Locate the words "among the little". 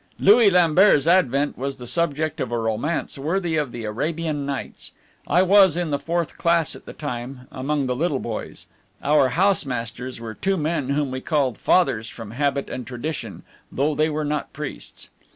7.51-8.17